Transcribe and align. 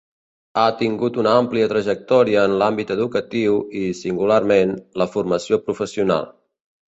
Ha 0.59 0.61
tingut 0.77 1.17
una 1.23 1.33
àmplia 1.41 1.67
trajectòria 1.73 2.45
en 2.49 2.55
l'àmbit 2.61 2.93
educatiu 2.95 3.59
i, 3.83 3.85
singularment, 4.01 4.75
la 5.03 5.09
Formació 5.13 5.61
Professional. 5.69 6.29